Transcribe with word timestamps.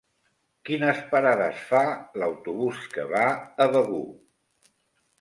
Quines 0.69 1.01
parades 1.11 1.61
fa 1.67 1.83
l'autobús 2.23 2.83
que 2.97 3.09
va 3.15 3.25
a 3.67 3.71
Begur? 3.79 4.05